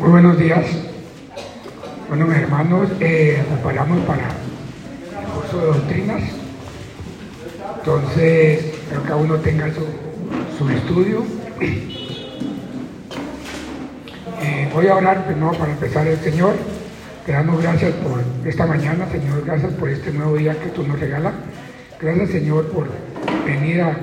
[0.00, 0.64] Muy buenos días.
[2.08, 6.22] Bueno, mis hermanos, eh, preparamos para el curso de doctrinas.
[7.76, 9.84] Entonces, que cada uno tenga su,
[10.58, 11.24] su estudio.
[14.42, 16.54] Eh, voy a orar primero para empezar el Señor.
[17.26, 19.44] Te damos gracias por esta mañana, Señor.
[19.44, 21.34] Gracias por este nuevo día que tú nos regalas.
[22.00, 22.88] Gracias, Señor, por
[23.44, 23.94] venir a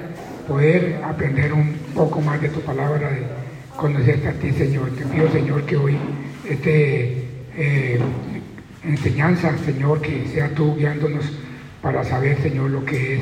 [0.48, 3.09] poder aprender un poco más de tu palabra,
[3.77, 4.90] conocerte a ti, Señor.
[4.91, 5.98] Te pido, Señor, que hoy
[6.49, 7.23] este
[7.55, 8.00] eh,
[8.84, 11.26] enseñanza, Señor, que sea tú guiándonos
[11.81, 13.22] para saber, Señor, lo que es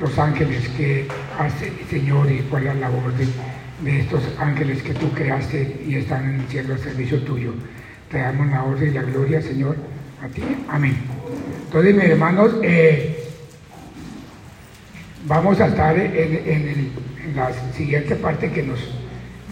[0.00, 1.06] los ángeles que
[1.38, 6.34] hacen, Señor, y cuál es la labor de, estos ángeles que tú creaste y están
[6.34, 7.52] en el cielo al servicio tuyo.
[8.10, 9.76] Te damos la orden y la gloria, Señor,
[10.22, 10.42] a ti.
[10.68, 10.96] Amén.
[11.64, 13.24] Entonces, mis hermanos, eh,
[15.26, 16.92] vamos a estar en, en,
[17.36, 18.80] la siguiente parte que nos,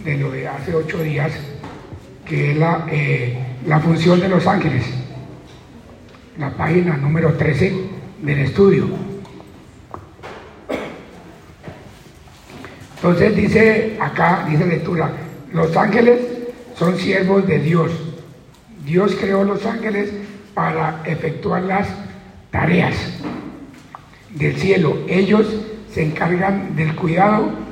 [0.07, 1.33] de lo de hace ocho días,
[2.25, 4.85] que es la, eh, la función de los ángeles.
[6.39, 7.75] La página número 13
[8.23, 8.87] del estudio.
[12.95, 15.11] Entonces dice acá, dice lectura,
[15.53, 16.21] los ángeles
[16.77, 17.91] son siervos de Dios.
[18.85, 20.13] Dios creó los ángeles
[20.55, 21.89] para efectuar las
[22.53, 22.95] tareas
[24.31, 24.99] del cielo.
[25.09, 25.49] Ellos
[25.93, 27.66] se encargan del cuidado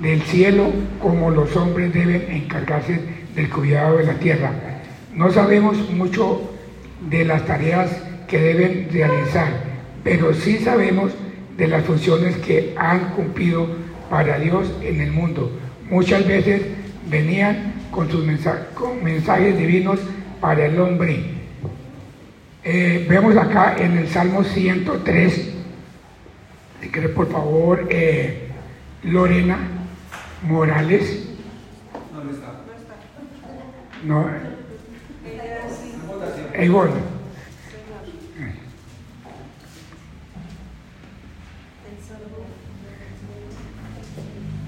[0.00, 3.00] del cielo como los hombres deben encargarse
[3.34, 4.52] del cuidado de la tierra.
[5.14, 6.52] No sabemos mucho
[7.08, 7.90] de las tareas
[8.28, 9.48] que deben realizar,
[10.04, 11.12] pero sí sabemos
[11.56, 13.68] de las funciones que han cumplido
[14.10, 15.50] para Dios en el mundo.
[15.90, 16.62] Muchas veces
[17.08, 19.98] venían con sus mensajes, divinos
[20.40, 21.38] para el hombre.
[22.64, 25.54] Eh, vemos acá en el Salmo 103,
[26.80, 28.48] si quiere por favor, eh,
[29.02, 29.77] Lorena
[30.42, 31.28] Morales.
[32.14, 32.52] ¿Dónde está?
[34.04, 34.28] No,
[36.54, 36.94] eh, bueno.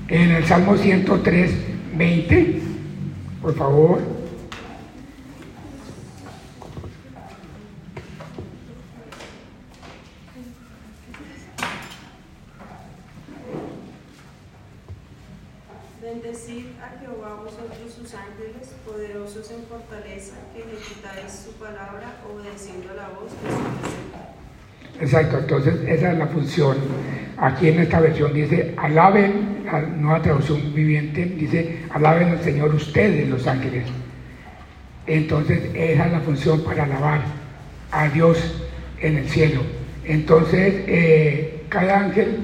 [0.08, 1.52] En el Salmo 103,
[1.96, 2.62] 20,
[3.40, 4.19] por favor.
[16.22, 23.08] Bendecid a Jehová vosotros sus ángeles, poderosos en fortaleza, que ejecutáis su palabra, obedeciendo la
[23.08, 23.48] voz de
[24.98, 25.02] su.
[25.02, 26.76] Exacto, entonces esa es la función.
[27.38, 33.28] Aquí en esta versión dice, alaben, la nueva traducción viviente dice, alaben al Señor ustedes
[33.28, 33.86] los ángeles.
[35.06, 37.22] Entonces esa es la función para alabar
[37.92, 38.62] a Dios
[39.00, 39.62] en el cielo.
[40.04, 42.40] Entonces eh, cada ángel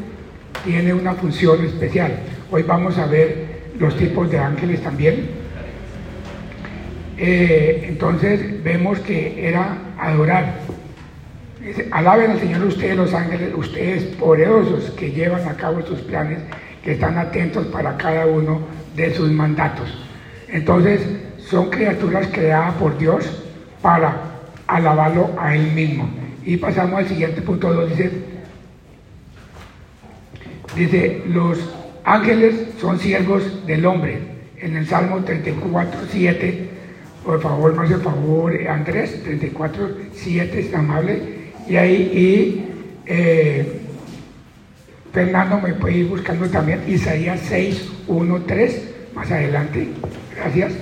[0.64, 2.18] tiene una función especial.
[2.50, 3.45] Hoy vamos a ver
[3.78, 5.28] los tipos de ángeles también.
[7.18, 10.54] Eh, entonces vemos que era adorar.
[11.60, 16.38] Dice, alaben al Señor ustedes los ángeles, ustedes poderosos que llevan a cabo sus planes,
[16.84, 18.60] que están atentos para cada uno
[18.94, 19.88] de sus mandatos.
[20.48, 21.00] Entonces
[21.38, 23.42] son criaturas creadas por Dios
[23.82, 24.16] para
[24.66, 26.08] alabarlo a Él mismo.
[26.44, 28.10] Y pasamos al siguiente punto 2, dice,
[30.76, 31.58] dice, los
[32.06, 34.18] ángeles son siervos del hombre.
[34.58, 36.68] En el Salmo 34, 7,
[37.24, 41.20] por favor, más de favor, Andrés, 34, 7, es amable.
[41.68, 42.64] Y ahí, y
[43.06, 43.80] eh,
[45.12, 48.82] Fernando me puede ir buscando también Isaías 6, 1, 3,
[49.14, 49.88] más adelante.
[50.36, 50.72] Gracias.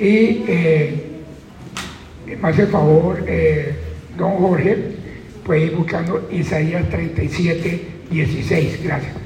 [0.00, 1.02] Y eh,
[2.40, 3.74] más de favor, eh,
[4.16, 4.76] don Jorge,
[5.44, 8.82] puede ir buscando Isaías 37, 16.
[8.82, 9.25] Gracias.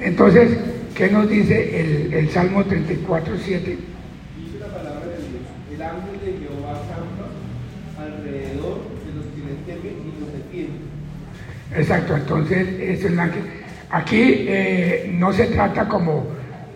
[0.00, 0.50] Entonces,
[0.94, 3.70] ¿qué nos dice el, el Salmo 34, 7?
[3.70, 5.74] Dice la palabra de Dios.
[5.74, 10.78] El ángel de Jehová campa alrededor de los que le temen y los defiende.
[11.76, 13.42] Exacto, entonces es el ángel.
[13.90, 16.26] Aquí eh, no se trata como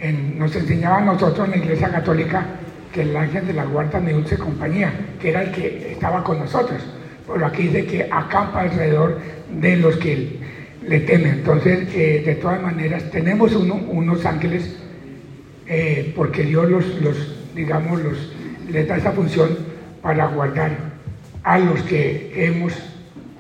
[0.00, 2.44] en- nos enseñaba a nosotros en la iglesia católica
[2.93, 6.38] que el ángel de la guarda me dulce compañía, que era el que estaba con
[6.41, 6.82] nosotros.
[7.26, 9.19] Pero aquí dice que acampa alrededor
[9.50, 10.38] de los que
[10.88, 11.34] le temen.
[11.34, 14.76] Entonces, eh, de todas maneras, tenemos uno- unos ángeles
[15.67, 18.32] eh, porque Dios los, los, digamos, los,
[18.70, 19.50] les da esa función
[20.02, 20.70] para guardar
[21.44, 22.73] a los que hemos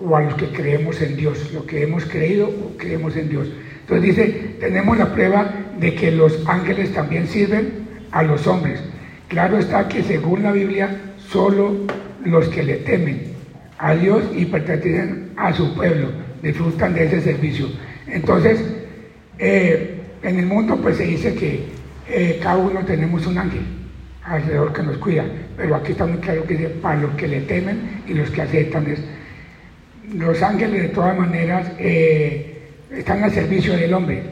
[0.00, 3.48] o a los que creemos en Dios, lo que hemos creído o creemos en Dios.
[3.82, 4.26] Entonces dice,
[4.60, 7.70] tenemos la prueba de que los ángeles también sirven
[8.10, 8.80] a los hombres.
[9.28, 10.88] Claro está que según la Biblia,
[11.28, 11.86] solo
[12.24, 13.32] los que le temen
[13.78, 16.08] a Dios y pertenecen a su pueblo
[16.42, 17.66] disfrutan de ese servicio.
[18.06, 18.60] Entonces,
[19.38, 21.64] eh, en el mundo pues se dice que
[22.08, 23.62] eh, cada uno tenemos un ángel.
[24.24, 25.24] alrededor que nos cuida.
[25.56, 28.42] Pero aquí está muy claro que dice, para los que le temen y los que
[28.42, 29.00] aceptan es.
[30.14, 34.22] Los ángeles de todas maneras eh, están al servicio del hombre,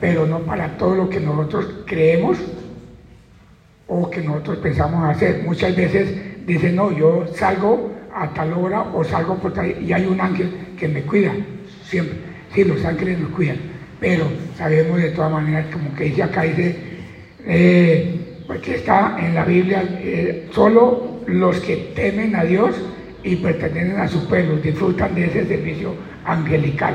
[0.00, 2.38] pero no para todo lo que nosotros creemos
[3.86, 5.42] o que nosotros pensamos hacer.
[5.44, 10.06] Muchas veces dicen, no, yo salgo a tal hora o salgo por tal y hay
[10.06, 11.32] un ángel que me cuida,
[11.84, 12.16] siempre.
[12.54, 13.58] Sí, los ángeles nos cuidan,
[14.00, 14.26] pero
[14.56, 16.76] sabemos de todas maneras, como que dice acá, dice,
[17.46, 22.74] eh, porque está en la Biblia, eh, solo los que temen a Dios
[23.22, 25.94] y pertenecen a su pueblo disfrutan de ese servicio
[26.24, 26.94] angelical.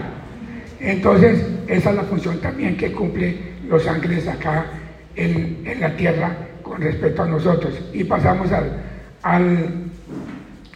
[0.80, 3.38] Entonces, esa es la función también que cumplen
[3.68, 4.66] los ángeles acá
[5.16, 7.74] en, en la tierra con respecto a nosotros.
[7.94, 8.72] Y pasamos al,
[9.24, 9.90] al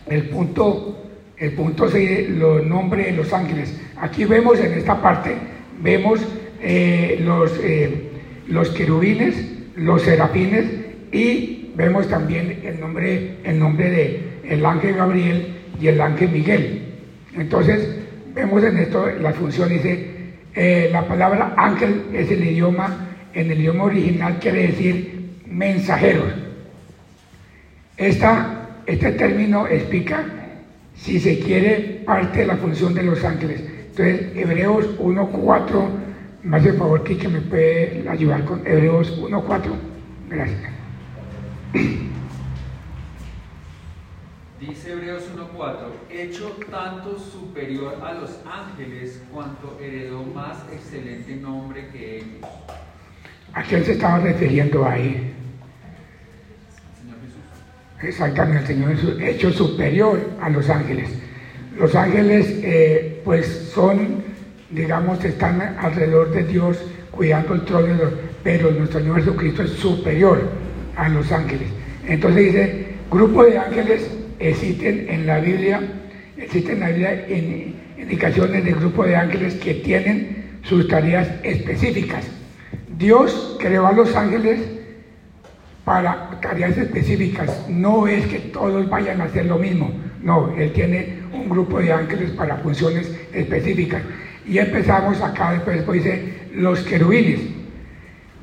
[0.07, 1.03] el punto,
[1.37, 3.79] el punto 6, los nombres de los ángeles.
[4.03, 5.33] Aquí vemos en esta parte,
[5.81, 6.19] vemos
[6.61, 8.09] eh, los, eh,
[8.49, 9.33] los querubines,
[9.77, 10.65] los serafines
[11.13, 16.81] y vemos también el nombre, el nombre de el ángel Gabriel y el ángel Miguel.
[17.37, 17.95] Entonces,
[18.35, 20.05] vemos en esto la función, dice,
[20.53, 26.33] eh, la palabra ángel es el idioma, en el idioma original quiere decir mensajeros.
[27.95, 30.25] Este término explica,
[30.93, 33.72] si se quiere, parte de la función de los ángeles.
[33.95, 35.87] Entonces, Hebreos 1.4,
[36.41, 39.61] me hace favor que me puede ayudar con Hebreos 1.4.
[40.29, 40.73] Gracias.
[44.59, 45.75] Dice Hebreos 1.4,
[46.09, 52.49] hecho tanto superior a los ángeles cuanto heredó más excelente nombre que ellos.
[53.53, 55.35] ¿A quién se estaba refiriendo ahí?
[56.99, 58.09] Señor Jesús.
[58.09, 61.22] Exactamente, el Señor Jesús, hecho superior a los ángeles.
[61.79, 64.23] Los ángeles, eh, pues son,
[64.69, 66.77] digamos, están alrededor de Dios
[67.11, 70.41] cuidando el trono, de Dios, pero nuestro Señor Jesucristo es superior
[70.95, 71.67] a los ángeles.
[72.07, 74.09] Entonces dice, grupo de ángeles
[74.39, 75.79] existen en la Biblia,
[76.37, 82.25] existen en la Biblia in- indicaciones de grupo de ángeles que tienen sus tareas específicas.
[82.97, 84.59] Dios creó a los ángeles
[85.85, 87.65] para tareas específicas.
[87.69, 89.91] No es que todos vayan a hacer lo mismo.
[90.23, 94.01] No, Él tiene un grupo de ángeles para funciones específicas.
[94.47, 97.41] Y empezamos acá, después, después dice los querubines.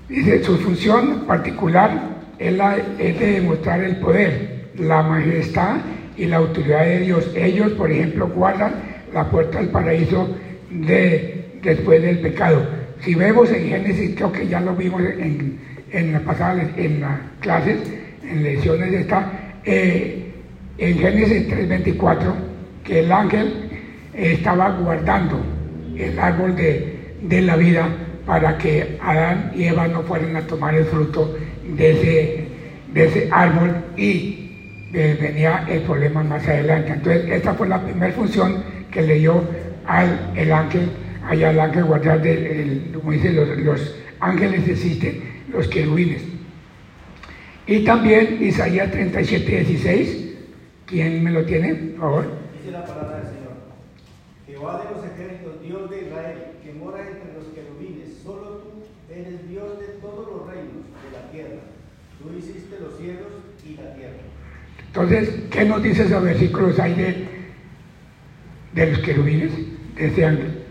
[0.08, 1.90] Dice, su función particular
[2.38, 2.56] es,
[2.98, 5.76] de demostrar el poder, la majestad
[6.16, 7.30] y la autoridad de Dios.
[7.34, 8.74] Ellos, por ejemplo, guardan
[9.14, 10.36] la puerta del paraíso
[10.70, 12.62] de, después del pecado.
[13.00, 15.58] Si vemos en Génesis, creo que ya lo vimos en,
[15.92, 17.78] en la en las clases,
[18.22, 19.32] en lecciones de esta,
[19.64, 20.29] eh,
[20.80, 22.34] en Génesis 3.24,
[22.84, 23.52] que el ángel
[24.14, 25.40] estaba guardando
[25.96, 27.88] el árbol de, de la vida
[28.26, 31.36] para que Adán y Eva no fueran a tomar el fruto
[31.76, 32.44] de ese,
[32.94, 36.92] de ese árbol y eh, venía el problema más adelante.
[36.92, 39.44] Entonces, esta fue la primera función que le dio
[39.86, 40.88] al el ángel,
[41.28, 45.20] allá al ángel guardar, el- como dice, los, los ángeles existen,
[45.52, 46.22] los querubines.
[47.66, 50.29] Y también Isaías 37, 16,
[50.90, 52.24] ¿quién me lo tiene, por favor?
[52.58, 53.50] Dice la palabra del Señor.
[54.46, 58.70] Jehová de los ejércitos, Dios de Israel, que mora entre los querubines, solo tú
[59.08, 61.62] eres Dios de todos los reinos de la tierra.
[62.18, 63.28] Tú hiciste los cielos
[63.64, 64.18] y la tierra.
[64.88, 67.28] Entonces, ¿qué nos dice esos versículos ahí de,
[68.74, 69.52] de los querubines,
[69.94, 70.64] de ese ángel?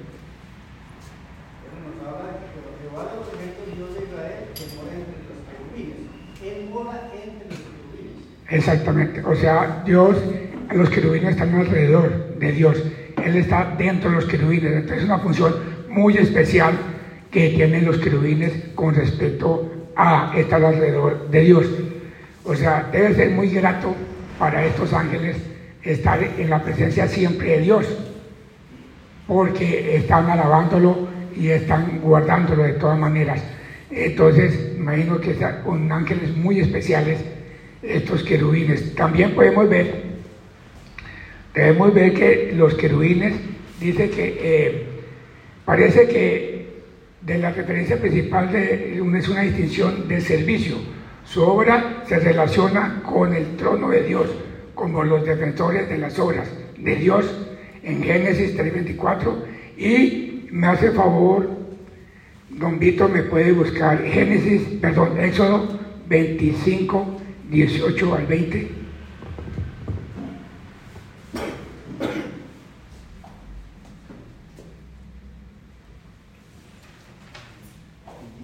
[1.63, 4.91] Pero nos habla de que pero Jehová de los ejércitos, Dios de Israel, que mora
[4.99, 5.99] entre los querubines.
[6.43, 8.19] Él mora entre los querubines.
[8.49, 9.21] Exactamente.
[9.23, 10.17] O sea, Dios,
[10.71, 12.83] los querubines están alrededor de Dios.
[13.23, 14.73] Él está dentro de los querubines.
[14.73, 15.53] Entonces es una función
[15.89, 16.73] muy especial
[17.31, 21.65] que tienen los querubines con respecto a estar alrededor de Dios.
[22.43, 23.95] O sea, debe ser muy grato
[24.39, 25.37] para estos ángeles
[25.83, 27.85] estar en la presencia siempre de Dios,
[29.27, 33.41] porque están alabándolo y están guardándolo de todas maneras.
[33.91, 37.19] Entonces, imagino que son ángeles muy especiales
[37.81, 38.95] estos querubines.
[38.95, 40.03] También podemos ver,
[41.53, 43.35] debemos ver que los querubines,
[43.79, 44.83] dice que eh,
[45.65, 46.59] parece que
[47.21, 50.77] de la referencia principal de, es una distinción de servicio.
[51.25, 54.27] Su obra se relaciona con el trono de Dios,
[54.73, 57.25] como los defensores de las obras de Dios
[57.83, 59.33] en Génesis 3.24.
[59.77, 61.49] Y me hace favor,
[62.49, 67.18] don Vito me puede buscar Génesis, perdón, Éxodo 25,
[67.49, 68.69] 18 al 20.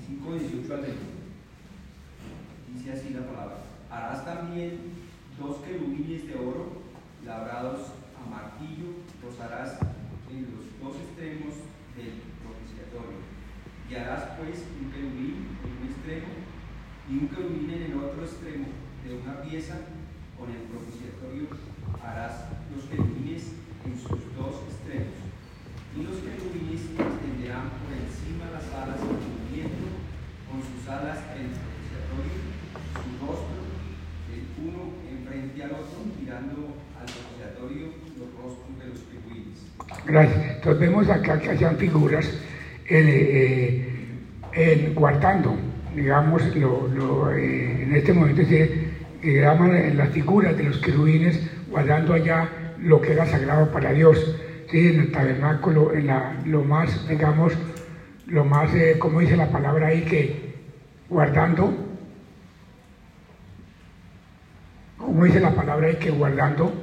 [0.08, 0.98] 25, 18 al 20.
[2.74, 3.58] Dice así la palabra.
[3.92, 4.26] Harás
[14.38, 16.28] pues un querubín en un extremo
[17.10, 18.68] y un querubín en el otro extremo
[19.04, 19.76] de una pieza
[20.38, 21.48] con el propiciatorio.
[22.02, 23.54] Harás los querubines
[23.86, 25.22] en sus dos extremos.
[25.96, 29.86] Y los querubines extenderán por encima las alas movimiento
[30.50, 32.36] con sus alas en el propiciatorio,
[33.00, 33.62] su rostro,
[34.34, 37.86] el uno enfrente al otro, mirando al propiciatorio
[38.18, 39.58] los rostros de los querubines.
[40.06, 40.58] Gracias.
[40.58, 42.28] Entonces vemos acá que hacían figuras
[42.90, 43.96] eh,
[44.54, 45.56] eh, guardando,
[45.96, 48.85] digamos, lo, lo, eh, en este momento se
[49.34, 51.40] llaman en las figuras de los querubines,
[51.70, 54.36] guardando allá lo que era sagrado para Dios,
[54.76, 56.10] en el tabernáculo, en
[56.46, 57.54] lo más, digamos,
[58.28, 60.56] lo más, eh, como dice la palabra ahí, que
[61.10, 61.74] guardando,
[64.98, 66.74] como dice la palabra ahí, que guardando,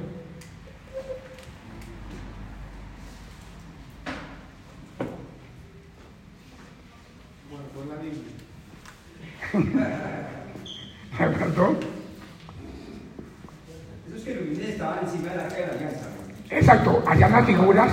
[7.49, 8.31] Guardó la Biblia.
[11.39, 11.77] guardó,
[14.33, 15.99] Esos querubines estaban encima de la arca de la alianza.
[16.09, 16.57] ¿no?
[16.57, 17.91] exacto, allá las figuras,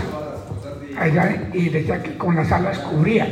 [0.99, 3.29] allá, y decía que con las alas cubrían,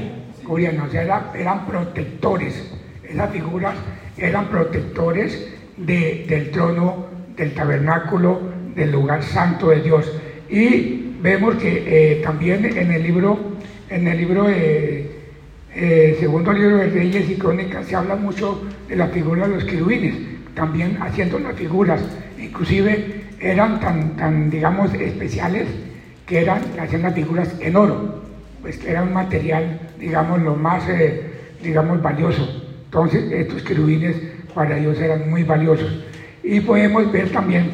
[0.47, 2.73] cubrían, o sea, era- eran protectores,
[3.03, 3.75] esas figuras
[4.17, 8.41] eran protectores de- del trono, del tabernáculo,
[8.75, 10.11] del lugar santo de Dios.
[10.49, 13.39] Y vemos que eh, también en el libro,
[13.91, 15.11] en el libro eh,
[15.75, 19.65] eh, segundo libro de Reyes y Crónicas se habla mucho de la figura de los
[19.65, 20.15] querubines,
[20.55, 22.01] también haciendo las figuras,
[22.39, 23.01] inclusive
[23.41, 25.67] eran tan, tan digamos, especiales
[26.27, 28.01] que eran, hacían las figuras en oro,
[28.63, 31.23] pues que era un material, digamos, lo más, eh,
[31.63, 32.49] digamos, valioso.
[32.87, 34.17] Entonces, estos querubines
[34.55, 35.95] para Dios eran muy valiosos.
[36.43, 37.71] Y podemos ver también,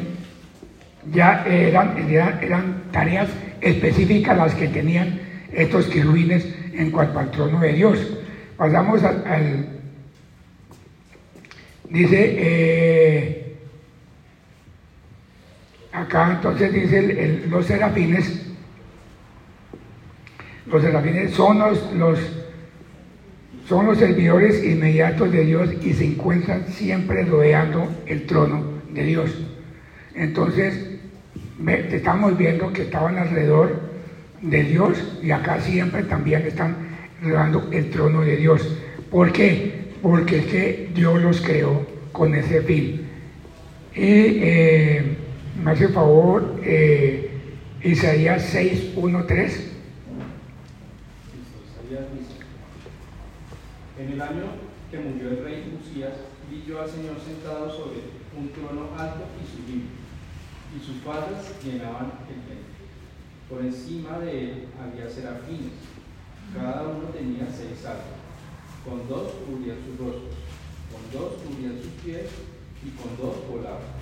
[1.11, 3.29] ya eran, eran, eran tareas
[3.61, 5.19] específicas las que tenían
[5.51, 7.99] estos querubines en cuanto al trono de Dios.
[8.57, 9.65] Pasamos al, al-
[11.89, 13.44] dice, eh,
[15.95, 18.45] acá entonces dice los serafines,
[20.65, 22.19] los serafines son los,
[23.67, 29.45] son los servidores inmediatos de Dios y se encuentran siempre rodeando el trono de Dios.
[30.15, 30.97] Entonces,
[31.91, 33.79] estamos viendo que estaban alrededor
[34.41, 36.75] de Dios y acá siempre también están
[37.21, 38.77] rodeando el trono de Dios.
[39.09, 39.85] ¿Por qué?
[40.01, 43.07] Porque es que Dios los creó con ese fin.
[43.93, 45.17] Y eh,
[45.63, 47.31] me hace favor eh,
[47.83, 49.53] Isaías 6, 1, 3.
[49.53, 49.71] Listo,
[51.65, 52.35] Isaías dice,
[53.99, 54.43] En el año
[54.91, 56.13] que murió el rey Usías,
[56.49, 57.99] vi yo al Señor sentado sobre
[58.37, 59.85] un trono alto y sublime,
[60.75, 62.75] y sus faldas llenaban el templo.
[63.49, 65.73] Por encima de él había serafines,
[66.53, 68.19] cada uno tenía seis alas,
[68.83, 70.35] con dos cubrían sus rostros,
[70.91, 72.29] con dos cubrían sus pies
[72.83, 73.94] y con dos volaban.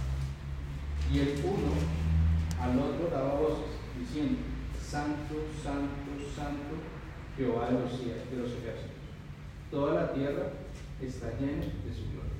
[1.13, 1.73] Y el uno
[2.59, 4.39] al otro daba voces, diciendo,
[4.81, 5.87] Santo, Santo,
[6.35, 6.73] Santo,
[7.37, 8.97] Jehová de los, de los ejércitos.
[9.69, 10.47] Toda la tierra
[10.99, 12.33] está llena de su gloria.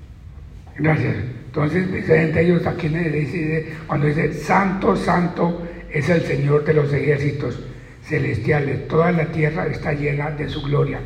[0.76, 1.16] Gracias.
[1.46, 6.92] Entonces, diferente ellos aquí le dice, cuando dice Santo, Santo es el Señor de los
[6.92, 7.60] ejércitos
[8.02, 10.98] celestiales, toda la tierra está llena de su gloria.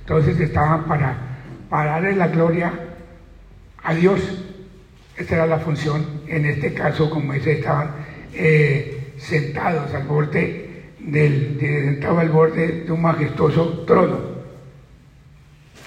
[0.00, 1.16] Entonces estaban para,
[1.70, 2.72] para darle la gloria
[3.82, 4.20] a Dios.
[5.16, 6.22] Esta era la función.
[6.26, 7.90] En este caso, como dice, estaban
[8.34, 14.20] eh, sentados al borde del, de- sentados al borde de un majestuoso trono.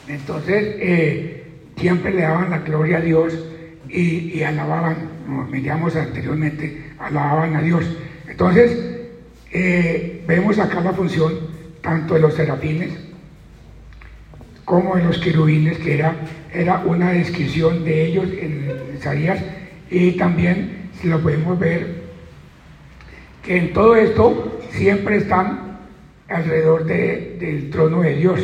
[0.08, 1.44] Entonces, eh,
[1.78, 3.34] siempre le daban la gloria a Dios
[3.90, 7.86] y, alababan, como veíamos anteriormente, alababan a Dios.
[8.28, 8.78] Entonces,
[9.52, 11.34] eh, vemos acá la función
[11.82, 12.92] tanto de los serafines
[14.66, 16.16] como de los querubines, que era,
[16.54, 19.40] era una descripción de ellos en Isaías,
[19.90, 22.04] y también, si lo podemos ver,
[23.44, 25.78] que en todo esto siempre están
[26.28, 28.42] alrededor de- del trono de Dios.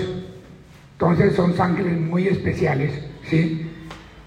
[0.94, 2.92] Entonces son ángeles muy especiales,
[3.28, 3.66] ¿sí?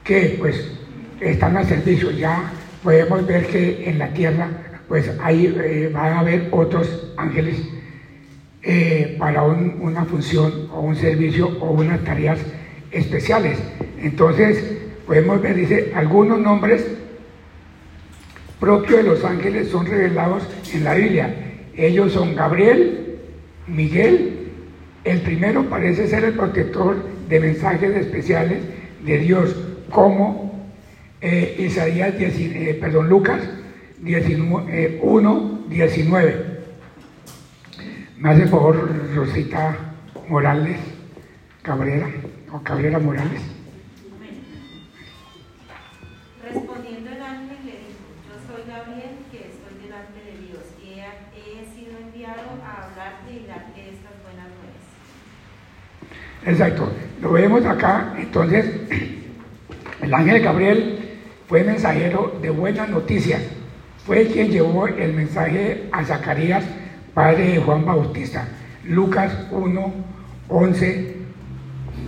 [0.03, 0.73] Que pues
[1.21, 2.11] están al servicio.
[2.11, 2.51] Ya
[2.83, 4.49] podemos ver que en la tierra
[4.89, 7.63] pues ahí eh, van a haber otros ángeles
[8.65, 12.39] eh, para un- una función o un servicio o unas tareas
[12.91, 13.59] especiales.
[14.01, 14.63] Entonces
[15.07, 16.87] podemos ver, dice, algunos nombres
[18.61, 20.43] propios de los ángeles son revelados
[20.73, 21.35] en la Biblia.
[21.77, 23.17] Ellos son Gabriel,
[23.67, 24.49] Miguel,
[25.05, 26.97] el primero parece ser el protector
[27.29, 28.59] de mensajes especiales
[29.05, 29.55] de Dios,
[29.91, 30.71] como
[31.21, 33.41] eh, Isaías, 10 eh, perdón, Lucas
[34.01, 36.54] 19, 1, 19.
[38.25, 39.77] Me hace favor, Rosita
[40.31, 40.79] Morales,
[41.61, 42.09] Cabrera
[42.55, 43.43] o Cabrera Morales.
[46.43, 51.05] Respondiendo el ángel le dijo, yo soy Gabriel que estoy delante de Dios y he,
[51.37, 54.85] he sido enviado a hablarte y darte estas buenas nuevas.
[56.47, 56.91] Exacto,
[57.21, 58.65] lo vemos acá, entonces
[60.01, 63.43] el ángel Gabriel fue mensajero de buenas noticias,
[64.07, 66.65] fue quien llevó el mensaje a Zacarías,
[67.15, 68.49] padre de Juan Bautista,
[68.85, 69.95] Lucas 1,
[70.49, 71.15] 11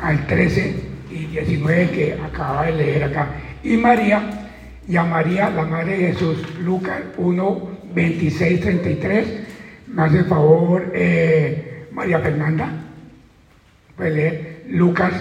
[0.01, 0.75] al 13
[1.11, 3.29] y 19 que acaba de leer acá.
[3.63, 4.49] Y María,
[4.87, 9.27] y a María, la madre de Jesús, Lucas 1, 26, 33.
[9.89, 12.69] Me hace favor, eh, María Fernanda,
[13.97, 15.15] puede leer Lucas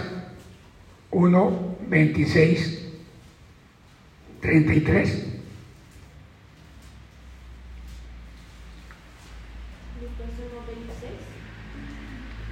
[1.11, 2.89] 1, 26,
[4.41, 5.34] 33.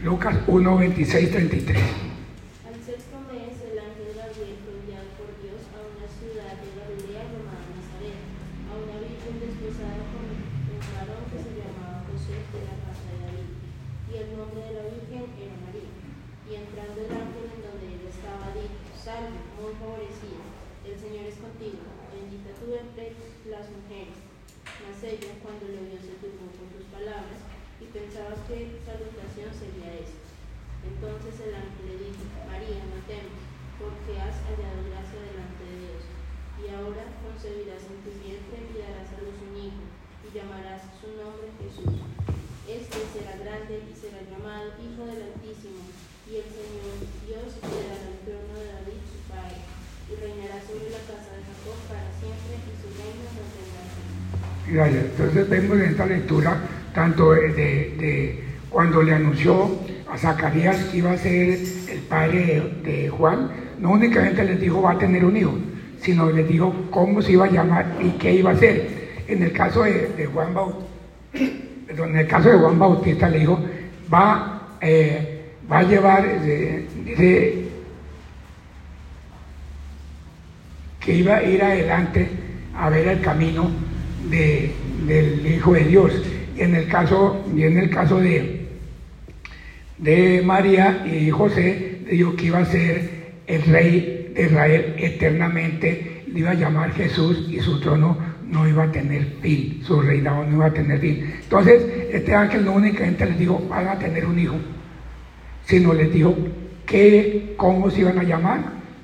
[0.04, 0.36] Lucas 1:26.
[0.36, 1.80] Lucas 1, 26, 33.
[2.68, 7.24] Al sexto mes, el ángel Gabriel fue enviado por Dios a una ciudad de Galilea
[7.24, 8.20] llamada Nazaret,
[8.68, 13.32] a una virgen desposada con un varón que se llamaba José de la casa de
[13.32, 13.52] David,
[14.12, 15.96] y el nombre de la virgen era María.
[16.44, 20.44] Y entrando el ángel en donde él estaba, dijo: Salve, muy favorecida,
[20.84, 21.80] el Señor es contigo,
[22.12, 23.16] bendita tú entre
[23.48, 24.20] las mujeres.
[24.84, 27.40] Mas ella, cuando le vio, se turbó por tus palabras,
[27.82, 30.28] y pensaba qué salutación sería esta.
[30.84, 33.40] Entonces el ángel le dijo, María, no temas,
[33.80, 36.04] porque has hallado gracia delante de Dios.
[36.60, 39.84] Y ahora concebirás en tu vientre y darás a luz un hijo,
[40.24, 42.04] y llamarás su nombre Jesús.
[42.64, 45.84] Este será grande y será llamado Hijo del Altísimo,
[46.28, 46.96] y el Señor
[47.28, 49.60] Dios le dará el trono de David su padre,
[50.08, 54.08] y reinará sobre la casa de Jacob para siempre, y su reino no tendrá fin.
[54.64, 56.52] Entonces vemos en esta lectura
[56.94, 59.70] tanto de, cuando le anunció
[60.12, 64.92] a Zacarías que iba a ser el padre de, Juan, no únicamente les dijo va
[64.92, 65.54] a tener un hijo,
[66.02, 69.04] sino les dijo cómo se iba a llamar y qué iba a hacer.
[69.28, 70.88] En el caso de, Juan Bautista,
[72.06, 73.60] en el caso de Juan Bautista le dijo
[74.14, 76.86] va, eh, va a llevar, eh,
[81.00, 82.28] que iba a ir adelante
[82.76, 83.70] a ver el camino
[84.30, 84.72] de-
[85.06, 86.14] del Hijo de Dios.
[86.58, 88.68] En el caso, y en el caso de,
[89.98, 93.10] de María y José, le dijo que iba a ser
[93.48, 98.84] el rey de Israel eternamente, le iba a llamar Jesús y su trono no iba
[98.84, 101.34] a tener fin, su reinado no iba a tener fin.
[101.44, 104.56] Entonces, este ángel no únicamente les dijo, van a tener un hijo,
[105.66, 106.36] sino les dijo
[106.86, 108.60] qué, cómo se iban a llamar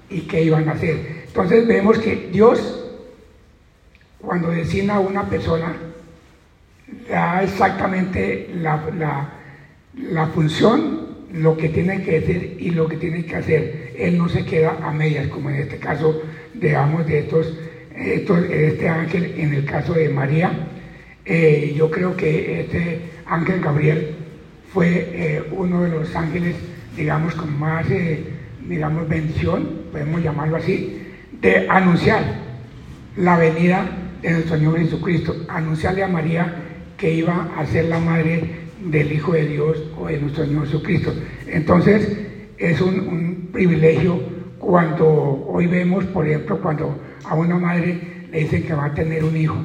[0.10, 1.24] y qué iban a hacer.
[1.28, 2.86] Entonces vemos que Dios,
[4.20, 5.74] cuando designa a una persona,
[7.10, 13.36] da exactamente la, la- función, lo que tiene que decir y lo que tiene que
[13.36, 13.94] hacer.
[13.98, 16.22] Él no se queda a medias, como en este caso,
[16.54, 17.54] digamos, de estos,
[17.96, 20.52] estos este ángel, en el caso de María.
[21.26, 24.16] Eh, yo creo que este ángel Gabriel
[24.74, 26.56] fue eh, uno de los ángeles,
[26.96, 28.24] digamos, con más, eh,
[28.68, 31.02] digamos, bendición, podemos llamarlo así,
[31.42, 32.24] de anunciar
[33.16, 33.86] la venida
[34.22, 36.64] de nuestro Señor Jesucristo, anunciarle a María
[37.00, 38.44] que iba a ser la madre
[38.84, 41.14] del Hijo de Dios o de nuestro Señor Jesucristo.
[41.48, 42.18] Entonces,
[42.58, 44.20] es un, privilegio
[44.60, 45.08] cuando
[45.48, 48.00] hoy vemos, por ejemplo, cuando a una madre
[48.32, 49.58] le dicen que va a tener un hijo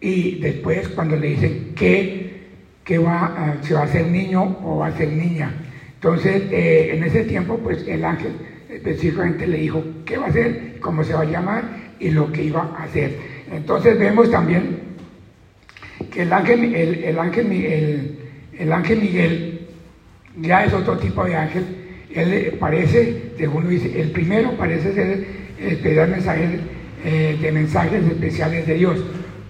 [0.00, 2.46] y después cuando le dicen que,
[2.84, 5.52] que va si va a ser niño o va a ser niña.
[5.94, 8.32] Entonces, eh, en ese tiempo, pues el ángel
[8.70, 11.64] específicamente le dijo qué va a hacer, cómo se va a llamar
[11.98, 13.16] y lo que iba a hacer.
[13.50, 14.85] Entonces vemos también
[16.10, 18.18] que el ángel, el, el ángel, el,
[18.58, 19.60] el ángel Miguel
[20.40, 21.64] ya es otro tipo de ángel.
[22.14, 25.26] Él parece, según dice, el primero parece ser
[25.58, 26.60] el mensajero
[27.04, 28.98] eh, de mensajes especiales de Dios,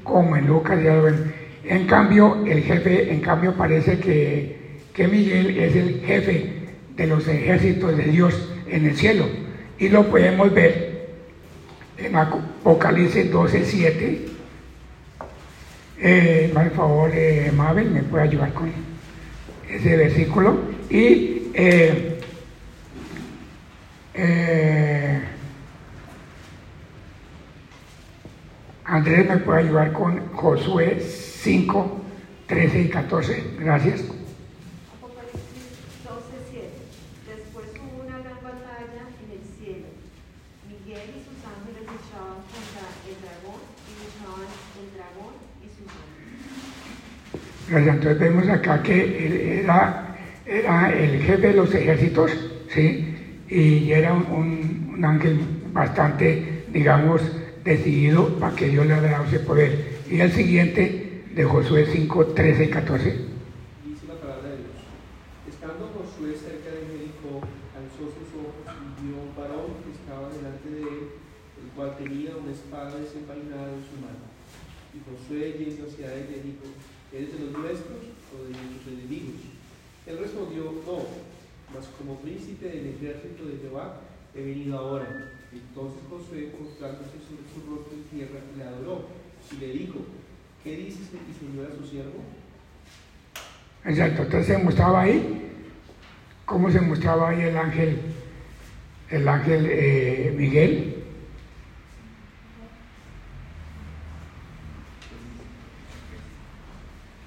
[0.02, 1.32] como en Lucas ya lo ven.
[1.64, 4.56] En cambio, el jefe, en cambio parece que,
[4.92, 6.52] que Miguel es el jefe
[6.96, 9.26] de los ejércitos de Dios en el cielo.
[9.78, 11.08] Y lo podemos ver
[11.98, 14.35] en Apocalipsis 12, 7.
[15.98, 18.72] Eh, por favor, eh, Mabel, me puede ayudar con
[19.68, 20.60] ese versículo.
[20.90, 22.20] Y eh,
[24.14, 25.22] eh,
[28.84, 32.00] Andrés me puede ayudar con Josué 5,
[32.46, 33.44] 13 y 14.
[33.58, 34.00] Gracias.
[34.00, 36.70] Apocalipsis 12:7.
[37.26, 39.88] Después hubo una gran batalla en el cielo.
[40.68, 44.48] Miguel y sus ángeles luchaban contra el dragón y luchaban
[44.80, 45.90] el dragón y sus
[47.76, 47.96] Gracias.
[47.96, 52.30] Entonces vemos acá que era, era el jefe de los ejércitos
[52.70, 53.14] ¿sí?
[53.50, 55.38] Y era un, un- ángel
[55.74, 57.20] bastante, digamos,
[57.62, 59.98] decidido para que Dios le haya dado ese poder.
[60.10, 63.04] Y el siguiente de Josué 5, 13 y 14.
[63.84, 64.80] Dice la palabra de Dios.
[65.46, 67.44] Estando Josué cerca de Jericó,
[67.76, 71.04] alzó sus ojos y vio un varón que estaba delante de él,
[71.60, 74.24] el cual tenía una espada desenvainada en su mano.
[74.96, 76.64] Y Josué yendo hacia él le dijo,
[77.12, 77.98] ¿eres de los nuestros
[78.32, 79.40] o de nuestros enemigos?
[80.06, 81.06] Él respondió, no,
[81.74, 84.00] mas como príncipe del ejército de Jehová
[84.34, 85.32] he venido ahora.
[85.52, 89.06] Entonces Josué, postrándose sobre su rostro en tierra, le adoró
[89.52, 89.98] y le dijo,
[90.62, 92.22] ¿qué dices mi señor a su siervo?
[93.84, 95.50] Exacto, entonces se mostraba ahí,
[96.44, 98.00] ¿cómo se mostraba ahí el ángel,
[99.10, 100.95] el ángel eh, Miguel?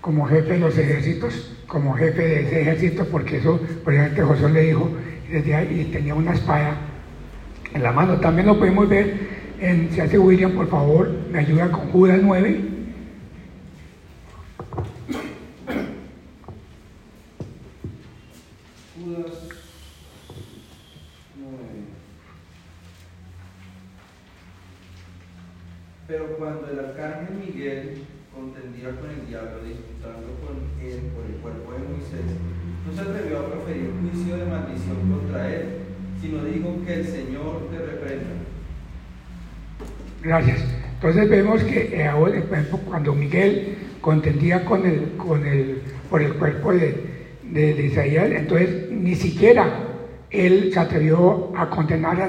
[0.09, 4.61] Como jefe de los ejércitos, como jefe de ese ejército, porque eso, ejemplo, José le
[4.63, 4.89] dijo,
[5.31, 6.77] y tenía una espada
[7.75, 8.19] en la mano.
[8.19, 9.19] También lo podemos ver
[9.59, 12.59] en, si hace William, por favor, me ayuda con Judas 9.
[19.05, 19.31] Judas
[21.37, 21.57] 9.
[26.07, 28.07] Pero cuando el arcángel Miguel
[28.39, 32.39] contendía con el diablo, disputando con él por el cuerpo de Moisés,
[32.85, 35.65] no se atrevió a proferir juicio de maldición contra él,
[36.21, 38.29] sino dijo que el Señor te reprenda.
[40.23, 40.59] Gracias.
[41.09, 42.39] Entonces vemos que eh, ahora,
[42.87, 46.93] cuando Miguel contendía con el, con el, por el cuerpo de,
[47.41, 49.87] de- de Isaías, entonces ni siquiera
[50.29, 52.21] él se atrevió a condenar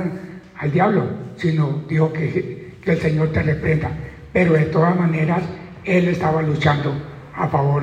[0.56, 1.04] al, diablo,
[1.36, 3.90] sino dijo que, que el Señor te reprenda.
[4.32, 5.42] Pero de todas maneras,
[5.84, 6.94] él estaba luchando
[7.34, 7.82] a favor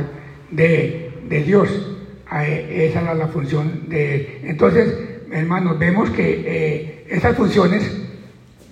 [0.50, 1.70] de, de Dios.
[2.28, 4.28] A- Esa era la función de él.
[4.46, 4.92] Entonces,
[5.32, 7.84] hermanos, vemos que eh, esas funciones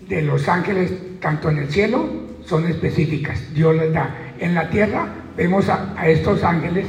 [0.09, 0.91] de los ángeles,
[1.25, 2.07] tanto en el cielo,
[2.45, 3.51] son específicas.
[3.51, 4.15] Dios les da.
[4.37, 6.85] En la tierra vemos a, estos ángeles,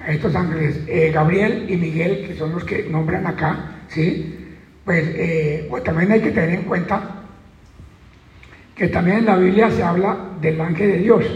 [0.00, 4.56] a estos ángeles, eh, Gabriel y Miguel, que son los que nombran acá, ¿sí?
[4.86, 7.24] Pues eh, también hay que tener en cuenta
[8.74, 11.26] que también en la Biblia se habla del ángel de Dios,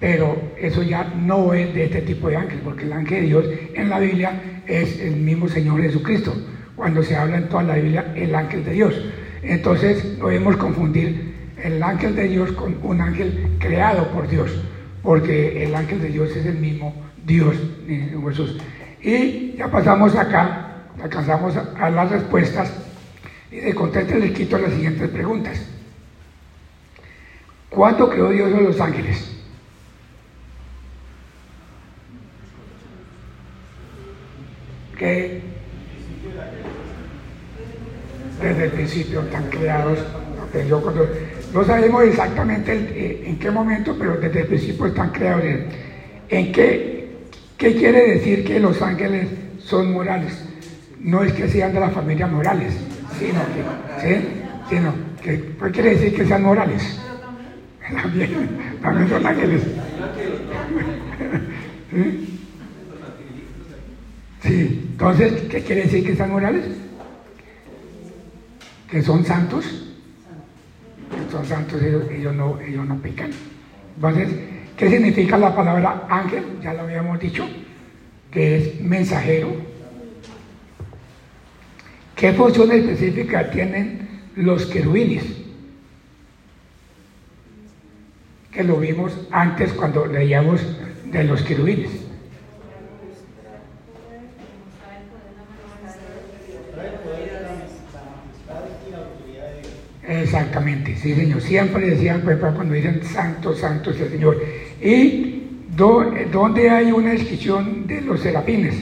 [0.00, 3.44] pero eso ya no es de este tipo de ángel, porque el ángel de Dios
[3.74, 6.34] en la Biblia es el mismo Señor Jesucristo.
[6.74, 9.00] Cuando se habla en toda la Biblia, el ángel de Dios.
[9.42, 14.50] Entonces no debemos confundir el ángel de Dios con un ángel creado por Dios,
[15.02, 18.58] porque el ángel de Dios es el mismo Dios, Jesús.
[19.02, 22.72] Y ya pasamos acá, alcanzamos a, las respuestas,
[23.50, 25.60] y de conteste les quito las siguientes preguntas.
[27.68, 29.36] ¿Cuándo creó Dios a los ángeles?
[35.00, 35.40] que
[38.40, 39.98] desde el principio están creados.
[41.52, 45.44] no sabemos exactamente eh, en qué momento, pero desde el principio están creados.
[46.28, 47.16] ¿En qué,
[47.56, 50.44] qué quiere decir que los ángeles son morales?
[51.00, 52.74] No es que sean de la familia Morales,
[53.18, 53.62] sino que,
[54.06, 54.28] ¿sí?
[54.68, 57.00] Sino que, ¿qué quiere decir que sean morales?
[58.02, 58.30] También,
[58.82, 59.62] también son ángeles.
[64.42, 64.88] ¿Sí?
[64.92, 66.64] Entonces, ¿qué quiere decir que están morales?
[68.90, 69.64] Que son santos.
[71.30, 73.30] Son santos, ellos, ellos no, ellos no pecan.
[73.96, 74.28] Entonces,
[74.76, 76.44] ¿qué significa la palabra ángel?
[76.62, 77.46] Ya lo habíamos dicho,
[78.30, 79.52] que es mensajero.
[82.16, 85.24] ¿Qué función específica tienen los querubines?
[88.52, 90.60] Que lo vimos antes cuando leíamos
[91.06, 91.90] de los querubines.
[96.74, 99.72] Trae poder a la majestad y la autoridad de Dios.
[100.30, 101.40] Exactamente, sí señor.
[101.40, 104.40] Siempre decían, ejemplo, cuando dicen santo, santo es el Señor.
[104.80, 105.42] ¿Y
[105.76, 108.76] do- dónde hay una descripción de los serafines?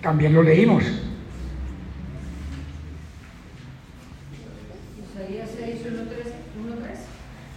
[0.00, 0.82] También lo leímos.
[5.14, 6.26] Isaías 6, 1, 3,
[6.64, 6.74] 1,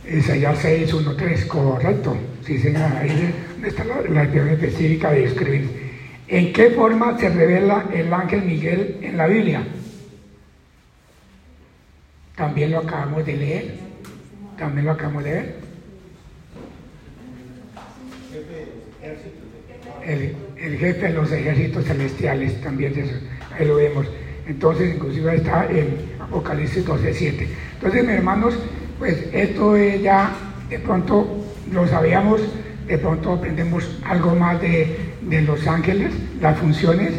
[0.03, 0.17] 3.
[0.19, 2.17] Isaías 6, 1, 3, correcto.
[2.45, 3.33] Sí señor, ahí
[3.65, 5.69] está la, la específica de escribir.
[6.27, 9.63] ¿En qué forma se revela el ángel Miguel en la Biblia?
[12.35, 13.79] También lo acabamos de leer.
[14.57, 15.55] También lo acabamos de de
[20.05, 22.93] el, el jefe de los ejércitos celestiales, también
[23.57, 24.05] ahí lo vemos.
[24.47, 27.47] Entonces, inclusive está en Apocalipsis 12, 7.
[27.75, 28.55] Entonces, mis hermanos,
[28.99, 30.31] pues esto es ya
[30.69, 32.41] de pronto lo sabíamos,
[32.87, 37.11] de pronto aprendemos algo más de, de los ángeles, las funciones,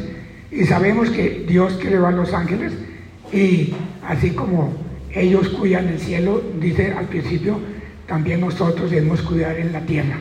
[0.50, 2.72] Y sabemos que Dios creó a los ángeles
[3.32, 3.74] y
[4.06, 4.72] así como
[5.16, 7.58] ellos cuidan el cielo, dice al principio,
[8.06, 10.18] también nosotros debemos cuidar en la tierra,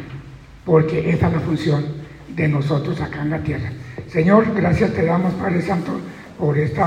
[0.63, 1.85] porque esa es la función
[2.29, 3.71] de nosotros acá en la tierra.
[4.07, 5.99] Señor, gracias te damos, Padre Santo,
[6.39, 6.81] por este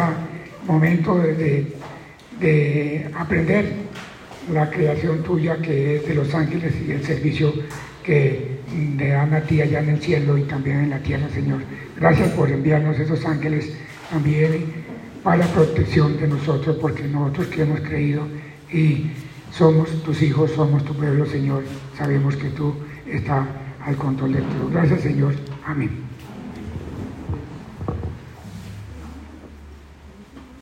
[0.67, 1.67] momento de,
[2.41, 3.73] de aprender
[4.53, 7.53] la creación tuya que es de los ángeles y el servicio
[8.03, 8.59] que
[8.97, 11.61] le dan a ti allá en el cielo y también en la tierra, Señor.
[11.97, 13.75] Gracias por enviarnos esos ángeles
[14.11, 14.78] también
[15.29, 18.23] para la protección de nosotros, porque nosotros que hemos creído
[18.73, 19.11] y
[19.53, 21.65] somos tus hijos, somos tu pueblo, Señor,
[21.99, 22.73] sabemos que tú
[23.07, 23.47] estás
[23.85, 24.71] al control de todo.
[24.73, 25.35] Gracias, Señor.
[25.67, 26.08] Amén.